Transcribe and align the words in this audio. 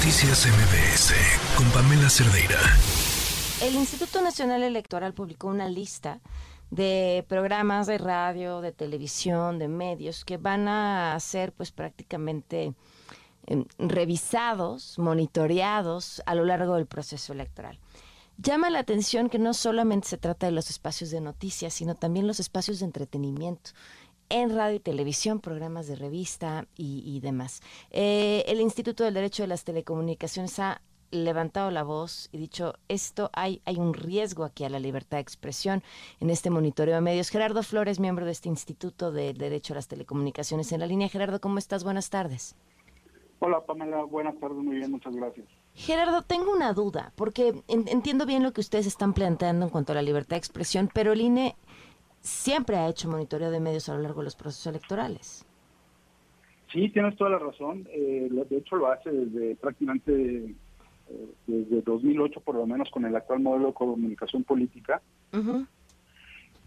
Noticias 0.00 0.46
MBS 0.46 1.12
con 1.58 1.70
Pamela 1.72 2.08
Cerdeira. 2.08 2.58
El 3.60 3.74
Instituto 3.74 4.22
Nacional 4.22 4.62
Electoral 4.62 5.12
publicó 5.12 5.48
una 5.48 5.68
lista 5.68 6.20
de 6.70 7.22
programas 7.28 7.86
de 7.86 7.98
radio, 7.98 8.62
de 8.62 8.72
televisión, 8.72 9.58
de 9.58 9.68
medios 9.68 10.24
que 10.24 10.38
van 10.38 10.68
a 10.68 11.20
ser 11.20 11.52
pues 11.52 11.70
prácticamente 11.70 12.72
em, 13.46 13.66
revisados, 13.78 14.98
monitoreados 14.98 16.22
a 16.24 16.34
lo 16.34 16.46
largo 16.46 16.76
del 16.76 16.86
proceso 16.86 17.34
electoral. 17.34 17.78
Llama 18.38 18.70
la 18.70 18.78
atención 18.78 19.28
que 19.28 19.38
no 19.38 19.52
solamente 19.52 20.08
se 20.08 20.16
trata 20.16 20.46
de 20.46 20.52
los 20.52 20.70
espacios 20.70 21.10
de 21.10 21.20
noticias, 21.20 21.74
sino 21.74 21.94
también 21.94 22.26
los 22.26 22.40
espacios 22.40 22.78
de 22.78 22.86
entretenimiento 22.86 23.72
en 24.30 24.54
radio 24.54 24.76
y 24.76 24.80
televisión, 24.80 25.40
programas 25.40 25.86
de 25.86 25.96
revista 25.96 26.66
y, 26.76 27.20
demás. 27.20 27.60
Eh, 27.90 28.44
el 28.46 28.60
Instituto 28.60 29.04
del 29.04 29.14
Derecho 29.14 29.42
de 29.42 29.48
las 29.48 29.64
Telecomunicaciones 29.64 30.58
ha 30.58 30.80
levantado 31.10 31.70
la 31.72 31.82
voz 31.82 32.28
y 32.30 32.38
dicho 32.38 32.74
esto 32.86 33.30
hay 33.32 33.60
hay 33.64 33.78
un 33.78 33.94
riesgo 33.94 34.44
aquí 34.44 34.62
a 34.62 34.70
la 34.70 34.78
libertad 34.78 35.16
de 35.16 35.22
expresión 35.22 35.82
en 36.20 36.30
este 36.30 36.50
monitoreo 36.50 36.94
de 36.94 37.00
medios. 37.00 37.30
Gerardo 37.30 37.62
Flores, 37.62 37.98
miembro 37.98 38.24
de 38.24 38.32
este 38.32 38.48
Instituto 38.48 39.10
del 39.10 39.36
Derecho 39.36 39.74
a 39.74 39.76
las 39.76 39.88
Telecomunicaciones 39.88 40.70
en 40.72 40.80
la 40.80 40.86
línea. 40.86 41.08
Gerardo, 41.08 41.40
¿cómo 41.40 41.58
estás? 41.58 41.82
Buenas 41.82 42.10
tardes. 42.10 42.54
Hola 43.40 43.64
Pamela, 43.64 44.04
buenas 44.04 44.38
tardes, 44.38 44.58
muy 44.58 44.76
bien, 44.76 44.90
muchas 44.90 45.16
gracias. 45.16 45.46
Gerardo, 45.74 46.22
tengo 46.22 46.52
una 46.52 46.74
duda, 46.74 47.12
porque 47.16 47.54
entiendo 47.68 48.26
bien 48.26 48.42
lo 48.42 48.52
que 48.52 48.60
ustedes 48.60 48.86
están 48.86 49.14
planteando 49.14 49.64
en 49.64 49.70
cuanto 49.70 49.92
a 49.92 49.94
la 49.94 50.02
libertad 50.02 50.30
de 50.30 50.38
expresión, 50.38 50.90
pero 50.92 51.12
el 51.12 51.22
INE 51.22 51.56
siempre 52.20 52.76
ha 52.76 52.88
hecho 52.88 53.08
monitoreo 53.08 53.50
de 53.50 53.60
medios 53.60 53.88
a 53.88 53.94
lo 53.94 54.02
largo 54.02 54.20
de 54.20 54.24
los 54.24 54.36
procesos 54.36 54.66
electorales. 54.66 55.46
Sí, 56.72 56.88
tienes 56.90 57.16
toda 57.16 57.30
la 57.30 57.38
razón. 57.38 57.86
Eh, 57.90 58.28
de 58.30 58.56
hecho, 58.56 58.76
lo 58.76 58.90
hace 58.92 59.10
desde 59.10 59.56
prácticamente 59.56 60.54
eh, 61.08 61.28
desde 61.46 61.82
2008, 61.82 62.40
por 62.40 62.54
lo 62.54 62.66
menos, 62.66 62.90
con 62.90 63.04
el 63.04 63.16
actual 63.16 63.40
modelo 63.40 63.68
de 63.68 63.74
comunicación 63.74 64.44
política. 64.44 65.02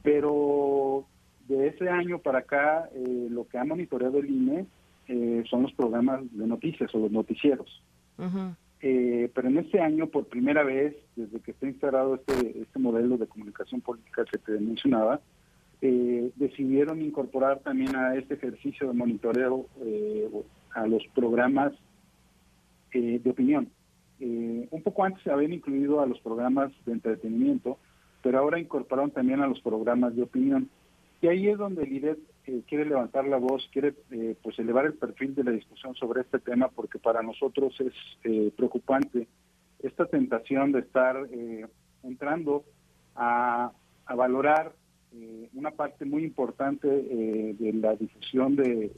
Pero 0.02 1.06
de 1.48 1.67
ese 1.67 1.90
año 1.90 2.20
para 2.20 2.40
acá, 2.40 2.90
eh, 2.94 3.28
lo 3.30 3.48
que 3.48 3.58
ha 3.58 3.64
monitoreado 3.64 4.20
el 4.20 4.30
INE 4.30 4.66
son 5.50 5.64
los 5.64 5.73
programas 5.73 6.22
de 6.32 6.48
noticias 6.48 6.94
o 6.95 7.00
los 7.00 7.12
noticieros. 7.12 7.84
pero 8.80 9.48
en 9.48 9.58
este 9.58 9.80
año, 9.80 10.08
por 10.08 10.28
primera 10.28 10.64
vez, 10.64 10.95
desde 11.16 11.40
que 11.40 11.52
está 11.52 11.67
instalado 11.67 12.16
este, 12.16 12.62
este 12.62 12.80
modelo 12.80 13.17
de 13.17 13.28
comunicación 13.28 13.82
política 13.82 14.26
que 14.26 14.38
te 14.38 14.52
mencionaba, 14.54 15.22
eh, 15.86 16.31
decidieron 16.38 17.02
incorporar 17.02 17.59
también 17.59 17.94
a 17.98 18.16
este 18.16 18.36
ejercicio 18.36 18.88
de 18.88 18.94
monitoreo 18.94 19.66
eh, 19.81 20.30
a 20.73 20.88
los 20.88 21.06
programas 21.14 21.73
eh, 22.94 23.20
de 23.22 23.30
opinión. 23.30 23.70
un 24.17 24.81
poco 24.81 25.04
antes 25.04 25.22
se 25.23 25.30
habían 25.30 25.52
incluido 25.52 26.00
a 26.00 26.06
los 26.06 26.22
programas 26.22 26.72
de 26.86 26.94
entretenimiento, 26.94 27.80
pero 28.22 28.39
ahora 28.39 28.61
incorporaron 28.61 29.11
también 29.11 29.42
a 29.42 29.48
los 29.48 29.59
programas 29.59 30.16
de 30.16 30.23
opinión. 30.23 30.70
Y 31.22 31.28
ahí 31.28 31.50
es 31.50 31.58
donde 31.58 31.84
el 31.84 31.92
IDET 31.92 32.20
quiere 32.66 32.86
levantar 32.86 33.28
la 33.28 33.36
voz, 33.36 33.67
quiere 33.73 33.94
pues 34.42 34.58
elevar 34.59 34.86
el 34.86 34.94
perfil 34.94 35.36
de 35.36 35.44
la 35.44 35.52
discusión 35.52 35.95
sobre 35.95 36.22
este 36.22 36.39
tema, 36.39 36.70
porque 36.70 36.98
para 36.98 37.22
nosotros 37.22 37.76
es 37.81 38.54
preocupante 38.56 39.28
esta 39.80 40.06
tentación 40.06 40.72
de 40.72 40.80
estar 40.80 41.28
entrando 42.04 42.64
a, 43.16 43.73
a 44.06 44.16
valorar 44.16 44.72
eh, 45.16 45.47
una 45.53 45.69
parte 45.69 46.06
muy 46.06 46.23
importante 46.23 46.88
eh, 46.89 47.56
de 47.59 47.73
la 47.73 47.95
difusión 47.95 48.56
de, 48.56 48.92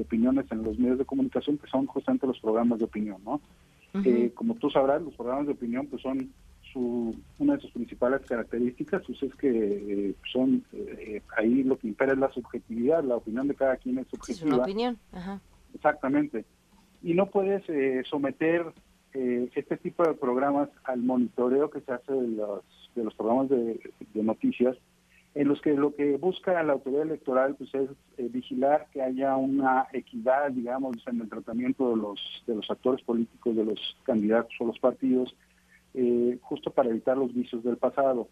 opiniones 0.00 0.46
en 0.50 0.62
los 0.62 0.78
medios 0.78 0.96
de 0.96 1.04
comunicación, 1.04 1.58
que 1.58 1.66
son 1.66 1.86
justamente 1.86 2.26
los 2.26 2.40
programas 2.40 2.78
de 2.78 2.86
opinión, 2.86 3.22
¿no? 3.22 3.40
Eh, 4.04 4.30
como 4.34 4.54
tú 4.54 4.70
sabrás, 4.70 5.02
los 5.02 5.14
programas 5.14 5.46
de 5.46 5.52
opinión 5.52 5.86
pues 5.86 6.00
son 6.02 6.32
su, 6.72 7.14
una 7.38 7.56
de 7.56 7.62
sus 7.62 7.72
principales 7.72 8.22
características, 8.26 9.02
pues 9.06 9.22
es 9.22 9.34
que 9.34 10.14
son, 10.32 10.64
ahí 11.36 11.64
lo 11.64 11.76
que 11.78 11.88
impera 11.88 12.12
es 12.12 12.18
la 12.18 12.30
subjetividad, 12.30 13.02
la 13.02 13.16
opinión 13.16 13.48
de 13.48 13.54
cada 13.54 13.76
quien 13.76 13.98
es 13.98 14.06
subjetiva. 14.08 14.48
Es 14.48 14.54
una 14.54 14.62
opinión, 14.62 14.98
Exactamente. 15.74 16.44
Y 17.02 17.12
no 17.12 17.26
puedes 17.26 17.62
someter 18.08 18.64
este 19.12 19.76
tipo 19.76 20.02
de 20.04 20.14
programas 20.14 20.70
al 20.84 21.00
monitoreo 21.00 21.68
que 21.70 21.80
se 21.80 21.92
hace 21.92 22.12
de 22.12 22.28
los, 22.28 22.62
de 22.94 23.04
los 23.04 23.14
programas 23.14 23.50
de 23.50 23.80
noticias, 24.14 24.76
en 25.34 25.48
los 25.48 25.60
que 25.60 25.74
lo 25.74 25.94
que 25.94 26.16
busca 26.16 26.62
la 26.62 26.72
autoridad 26.72 27.02
electoral 27.02 27.54
pues 27.56 27.72
es 27.74 27.90
eh, 28.16 28.28
vigilar 28.30 28.88
que 28.92 29.02
haya 29.02 29.36
una 29.36 29.86
equidad, 29.92 30.50
digamos, 30.50 30.96
en 31.06 31.20
el 31.20 31.28
tratamiento 31.28 31.90
de 31.90 31.96
los 31.96 32.20
de 32.46 32.54
los 32.54 32.70
actores 32.70 33.04
políticos, 33.04 33.54
de 33.56 33.64
los 33.64 33.96
candidatos 34.04 34.52
o 34.58 34.66
los 34.66 34.78
partidos, 34.78 35.34
eh, 35.94 36.38
justo 36.42 36.70
para 36.70 36.90
evitar 36.90 37.16
los 37.16 37.32
vicios 37.32 37.62
del 37.62 37.76
pasado. 37.76 38.28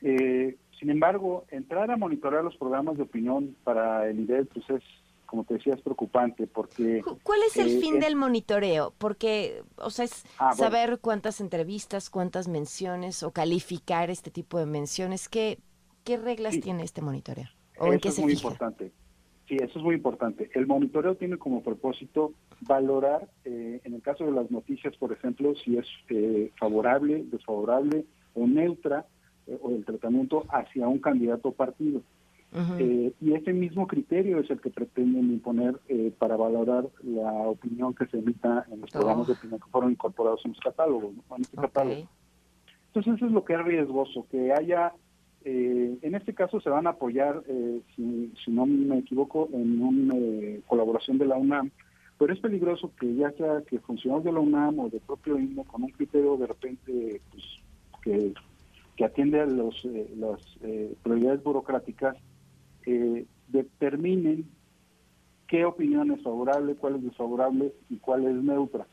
Eh, 0.00 0.56
sin 0.78 0.90
embargo, 0.90 1.44
entrar 1.50 1.90
a 1.90 1.96
monitorear 1.96 2.42
los 2.42 2.56
programas 2.56 2.96
de 2.96 3.04
opinión 3.04 3.56
para 3.62 4.08
el 4.08 4.20
IDEL 4.20 4.46
pues 4.46 4.68
es 4.70 4.82
como 5.32 5.44
te 5.44 5.54
decía, 5.54 5.72
es 5.72 5.80
preocupante 5.80 6.46
porque... 6.46 7.02
¿Cuál 7.22 7.40
es 7.46 7.56
el 7.56 7.80
fin 7.80 8.00
del 8.00 8.16
monitoreo? 8.16 8.92
Porque, 8.98 9.62
o 9.76 9.88
sea, 9.88 10.04
es 10.04 10.26
ah, 10.36 10.52
saber 10.52 10.98
cuántas 11.00 11.40
entrevistas, 11.40 12.10
cuántas 12.10 12.48
menciones 12.48 13.22
o 13.22 13.30
calificar 13.30 14.10
este 14.10 14.30
tipo 14.30 14.58
de 14.58 14.66
menciones. 14.66 15.30
¿Qué, 15.30 15.58
¿Qué 16.04 16.16
reglas 16.16 16.58
tiene 16.60 16.82
este 16.82 17.02
monitoreo? 17.02 17.48
¿O 17.78 17.92
eso 17.92 18.08
es 18.08 18.18
muy 18.18 18.32
importante. 18.32 18.92
Sí, 19.48 19.56
eso 19.56 19.78
es 19.78 19.84
muy 19.84 19.96
importante. 19.96 20.50
El 20.54 20.66
monitoreo 20.66 21.16
tiene 21.16 21.36
como 21.36 21.62
propósito 21.62 22.32
valorar, 22.60 23.28
eh, 23.44 23.80
en 23.84 23.94
el 23.94 24.02
caso 24.02 24.24
de 24.24 24.32
las 24.32 24.50
noticias, 24.50 24.96
por 24.96 25.12
ejemplo, 25.12 25.54
si 25.56 25.76
es 25.76 25.86
eh, 26.08 26.50
favorable, 26.58 27.24
desfavorable 27.24 28.04
o 28.34 28.46
neutra 28.46 29.06
eh, 29.46 29.58
o 29.60 29.70
el 29.70 29.84
tratamiento 29.84 30.44
hacia 30.48 30.88
un 30.88 30.98
candidato 30.98 31.48
o 31.48 31.52
partido. 31.52 32.02
y 33.20 33.32
ese 33.32 33.52
mismo 33.52 33.86
criterio 33.86 34.38
es 34.38 34.50
el 34.50 34.60
que 34.60 34.68
pretenden 34.68 35.32
imponer 35.32 35.80
para 36.18 36.36
valorar 36.36 36.86
la 37.02 37.32
opinión 37.48 37.94
que 37.94 38.06
se 38.06 38.18
emita 38.18 38.66
en 38.70 38.82
los 38.82 38.90
programas 38.90 39.26
de 39.26 39.32
opinión 39.32 39.58
que 39.58 39.70
fueron 39.70 39.90
incorporados 39.92 40.44
en 40.44 40.52
los 40.52 40.60
catálogos. 40.60 41.12
En 41.34 41.42
este 41.42 41.56
catálogo. 41.56 42.08
Entonces 42.88 43.14
eso 43.14 43.26
es 43.26 43.32
lo 43.32 43.42
que 43.42 43.54
es 43.54 43.64
riesgoso, 43.64 44.26
que 44.30 44.52
haya 44.52 44.92
eh, 45.44 45.98
en 46.02 46.14
este 46.14 46.34
caso 46.34 46.60
se 46.60 46.70
van 46.70 46.86
a 46.86 46.90
apoyar, 46.90 47.42
eh, 47.46 47.80
si, 47.96 48.50
no 48.50 48.66
me 48.66 48.98
equivoco, 48.98 49.48
en 49.52 49.82
una 49.82 50.14
eh, 50.16 50.60
colaboración 50.66 51.18
de 51.18 51.26
la 51.26 51.36
UNAM, 51.36 51.70
pero 52.18 52.32
es 52.32 52.40
peligroso 52.40 52.92
que 52.98 53.14
ya 53.14 53.30
sea 53.32 53.62
que 53.66 53.78
funcionarios 53.80 54.24
de 54.24 54.32
la 54.32 54.40
UNAM 54.40 54.78
o 54.78 54.88
del 54.88 55.00
propio 55.00 55.38
INMO 55.38 55.64
con 55.64 55.82
un 55.82 55.90
criterio 55.90 56.36
de 56.36 56.46
repente 56.46 57.20
pues, 57.30 57.44
que, 58.02 58.34
atiende 59.04 59.40
a 59.40 59.46
los, 59.46 59.84
las 60.16 60.40
prioridades 61.02 61.42
burocráticas, 61.42 62.16
determinen 63.48 64.48
qué 65.48 65.64
opinión 65.64 66.12
es 66.12 66.22
favorable, 66.22 66.76
cuál 66.76 66.96
es 66.96 67.02
desfavorable 67.02 67.72
y 67.90 67.96
cuál 67.96 68.28
es 68.28 68.34
neutra. 68.36 68.86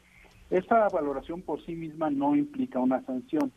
Esa 0.49 0.87
valoración 0.89 1.43
por 1.43 1.63
sí 1.63 1.75
misma 1.75 2.09
no 2.09 2.35
implica 2.35 2.79
una 2.79 3.05
sanción 3.05 3.51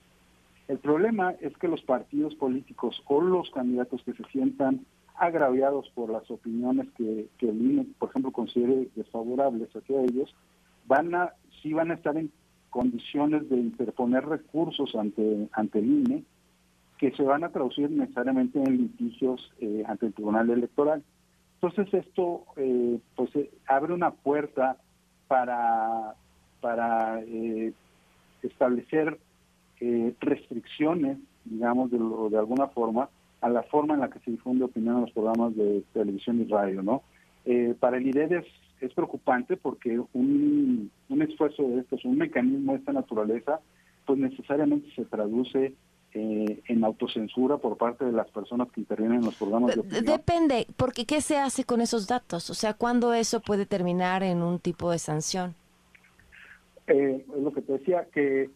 el 0.73 0.79
problema 0.79 1.35
es 1.43 1.55
que 1.59 1.69
los 1.69 1.83
partidos 1.83 2.35
políticos 2.35 3.03
o 3.07 3.21
los 3.21 3.51
candidatos 3.51 4.03
que 4.05 4.15
se 4.15 4.25
sientan 4.33 4.87
agraviados 5.17 5.91
por 5.95 6.09
las 6.09 6.31
opiniones 6.31 6.89
que, 6.97 7.29
el 7.41 7.61
INE, 7.61 7.87
por 7.99 8.09
ejemplo, 8.09 8.33
considere 8.33 8.89
desfavorables 8.97 9.69
hacia 9.77 10.01
ellos, 10.01 10.35
van 10.87 11.15
a, 11.15 11.35
sí 11.61 11.75
van 11.75 11.91
a 11.91 11.95
estar 11.95 12.17
en 12.17 12.33
condiciones 12.71 13.51
de 13.51 13.59
interponer 13.59 14.25
recursos 14.25 14.95
ante, 14.95 15.47
ante 15.53 15.79
el 15.81 15.85
INE 15.85 16.25
que 16.97 17.13
se 17.13 17.23
van 17.23 17.45
a 17.45 17.51
traducir 17.51 17.91
necesariamente 17.91 18.59
en 18.59 18.79
litigios 18.79 19.53
eh, 19.61 19.85
ante 19.87 20.07
el 20.07 20.15
Tribunal 20.15 20.49
Electoral. 20.49 21.03
Entonces 21.61 21.93
esto 21.93 22.47
eh, 22.57 22.99
pues 23.15 23.31
abre 23.67 23.93
una 23.93 24.13
puerta 24.13 24.79
para, 25.29 26.15
para 26.63 27.21
eh, 27.21 27.75
establecer 28.43 29.19
eh, 29.85 30.15
restricciones, 30.21 31.19
digamos, 31.45 31.91
de, 31.91 31.99
de 31.99 32.39
alguna 32.39 32.69
forma, 32.69 33.09
a 33.41 33.49
la 33.49 33.65
forma 33.65 33.95
en 33.95 34.01
la 34.01 34.11
que 34.11 34.21
se 34.21 34.31
difunde 34.31 34.65
opinión 34.65 34.95
en 34.95 35.01
los 35.01 35.11
programas 35.11 35.57
de 35.57 35.83
televisión 35.93 36.41
y 36.41 36.45
radio, 36.45 36.83
¿no? 36.83 37.03
Eh, 37.45 37.75
para 37.81 37.97
el 37.97 38.07
IDED 38.07 38.33
es, 38.33 38.47
es 38.81 38.95
preocupante 38.95 39.57
porque 39.57 40.01
un, 40.13 40.89
un 41.09 41.23
esfuerzo 41.23 41.65
de 41.65 41.81
estos, 41.81 42.05
un 42.05 42.17
mecanismo 42.17 42.73
de 42.73 42.79
esta 42.79 42.93
naturaleza, 42.93 43.59
pues 44.07 44.21
necesariamente 44.21 44.89
se 44.95 45.05
traduce 45.05 45.75
eh, 46.15 46.63
en 46.69 46.85
autocensura 46.85 47.57
por 47.57 47.77
parte 47.77 48.05
de 48.05 48.13
las 48.13 48.31
personas 48.31 48.71
que 48.71 48.83
intervienen 48.83 49.19
en 49.19 49.25
los 49.25 49.35
programas 49.35 49.75
de 49.75 49.81
opinión. 49.81 50.05
Depende, 50.05 50.69
porque 50.77 51.07
¿qué 51.07 51.21
se 51.21 51.39
hace 51.39 51.65
con 51.65 51.81
esos 51.81 52.07
datos? 52.07 52.51
O 52.51 52.55
sea, 52.55 52.75
¿cuándo 52.75 53.13
eso 53.15 53.41
puede 53.41 53.67
terminar 53.67 54.23
en 54.23 54.43
un 54.43 54.61
tipo 54.61 54.93
de 54.93 55.01
sanción? 55.01 55.57
es 56.87 57.27
lo 57.29 57.53
que 57.53 57.63
te 57.63 57.73
decía, 57.73 58.07
que 58.13 58.51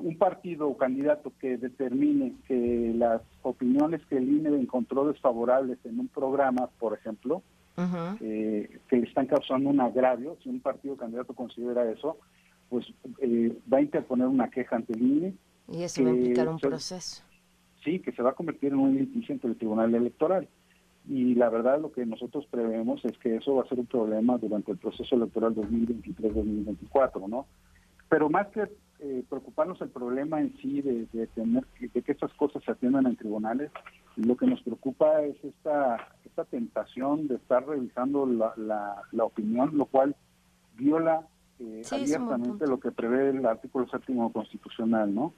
un 0.00 0.16
partido 0.18 0.68
o 0.68 0.76
candidato 0.76 1.32
que 1.40 1.56
determine 1.56 2.34
que 2.46 2.92
las 2.96 3.22
opiniones 3.42 4.04
que 4.06 4.16
el 4.16 4.28
INE 4.28 4.50
encontró 4.50 5.06
desfavorables 5.06 5.78
en 5.84 6.00
un 6.00 6.08
programa, 6.08 6.68
por 6.78 6.94
ejemplo, 6.94 7.42
eh, 8.20 8.78
que 8.88 8.96
le 8.96 9.06
están 9.06 9.26
causando 9.26 9.70
un 9.70 9.80
agravio, 9.80 10.36
si 10.42 10.48
un 10.48 10.60
partido 10.60 10.94
o 10.94 10.96
candidato 10.96 11.34
considera 11.34 11.90
eso, 11.90 12.18
pues 12.68 12.86
eh, 13.18 13.56
va 13.72 13.78
a 13.78 13.82
interponer 13.82 14.26
una 14.28 14.50
queja 14.50 14.76
ante 14.76 14.92
el 14.92 15.02
INE. 15.02 15.34
Y 15.72 15.82
eso 15.82 16.04
va 16.04 16.10
a 16.10 16.12
implicar 16.12 16.48
un 16.48 16.58
proceso. 16.58 17.22
Sí, 17.82 18.00
que 18.00 18.12
se 18.12 18.22
va 18.22 18.30
a 18.30 18.34
convertir 18.34 18.72
en 18.72 18.78
un 18.78 18.96
litigio 18.96 19.34
ante 19.34 19.46
el 19.46 19.56
Tribunal 19.56 19.94
Electoral. 19.94 20.48
Y 21.06 21.34
la 21.34 21.50
verdad 21.50 21.80
lo 21.80 21.92
que 21.92 22.06
nosotros 22.06 22.46
prevemos 22.50 23.04
es 23.04 23.18
que 23.18 23.36
eso 23.36 23.56
va 23.56 23.62
a 23.62 23.68
ser 23.68 23.78
un 23.78 23.86
problema 23.86 24.38
durante 24.38 24.72
el 24.72 24.78
proceso 24.78 25.16
electoral 25.16 25.54
2023-2024, 25.54 27.28
¿no? 27.28 27.46
Pero 28.08 28.30
más 28.30 28.46
que 28.48 28.68
eh, 29.00 29.24
preocuparnos 29.28 29.80
el 29.80 29.88
problema 29.88 30.40
en 30.40 30.56
sí 30.58 30.80
de, 30.80 31.06
tener 31.34 31.66
de 31.78 32.02
que 32.02 32.12
estas 32.12 32.32
cosas 32.34 32.62
se 32.64 32.70
atiendan 32.70 33.06
en 33.06 33.16
tribunales, 33.16 33.70
lo 34.16 34.36
que 34.36 34.46
nos 34.46 34.62
preocupa 34.62 35.22
es 35.22 35.36
esta, 35.44 36.08
esta 36.24 36.44
tentación 36.44 37.26
de 37.28 37.36
estar 37.36 37.66
revisando 37.66 38.26
la, 38.26 38.54
la, 39.12 39.24
opinión, 39.24 39.76
lo 39.76 39.86
cual 39.86 40.14
viola 40.76 41.26
eh, 41.58 41.82
abiertamente 41.90 42.66
lo 42.66 42.78
que 42.78 42.92
prevé 42.92 43.30
el 43.30 43.44
artículo 43.46 43.88
séptimo 43.88 44.32
constitucional, 44.32 45.14
¿no? 45.14 45.34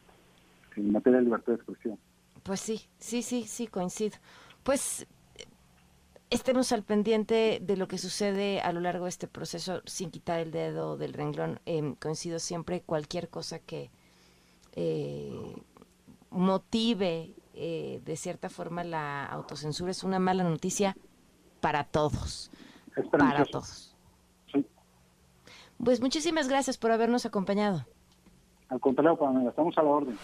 En 0.77 0.93
materia 0.93 1.19
de 1.19 1.25
libertad 1.25 1.53
de 1.53 1.57
expresión. 1.57 1.99
Pues 2.43 2.61
sí, 2.61 2.83
sí, 2.99 3.23
sí, 3.23 3.45
sí, 3.45 3.67
coincido. 3.67 4.19
Pues 4.63 5.07
estemos 6.31 6.73
al 6.73 6.83
pendiente 6.83 7.59
de 7.63 7.77
lo 7.77 7.89
que 7.89 7.99
sucede 7.99 8.61
a 8.61 8.73
lo 8.73 8.81
largo 8.81 9.05
de 9.05 9.11
este 9.11 9.29
proceso 9.29 9.83
sin 9.87 10.11
quitar 10.11 10.41
el 10.41 10.51
dedo 10.51 10.97
del 10.97 11.13
renglón. 11.13 11.61
Eh, 11.67 11.95
coincido 12.01 12.39
siempre 12.39 12.83
cualquier 12.83 13.29
cosa 13.29 13.59
que 13.59 13.91
eh, 14.73 15.55
motive 16.31 17.35
eh, 17.55 18.01
de 18.05 18.17
cierta 18.17 18.51
forma 18.51 18.85
la 18.85 19.25
autocensura 19.25 19.91
es 19.91 20.05
una 20.05 20.19
mala 20.19 20.45
noticia 20.45 20.97
para 21.61 21.85
todos. 21.85 22.51
para 23.11 23.45
todos. 23.45 23.95
Pues 25.83 26.01
muchísimas 26.01 26.49
gracias 26.49 26.79
por 26.79 26.91
habernos 26.91 27.27
acompañado. 27.27 27.87
Al 28.69 28.81
contrario, 28.81 29.17
Pamela, 29.17 29.51
estamos 29.51 29.77
a 29.79 29.83
la 29.83 29.89
orden. 29.89 30.19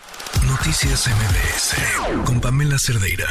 Noticias 0.47 1.09
MBS 1.09 2.25
con 2.27 2.41
Pamela 2.41 2.79
Cerdeira. 2.79 3.29